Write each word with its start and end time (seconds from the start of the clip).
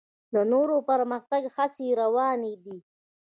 د 0.33 0.35
نور 0.51 0.69
پرمختګ 0.89 1.41
هڅې 1.55 1.83
یې 1.89 1.93
روانې 2.01 2.53
دي. 2.63 2.77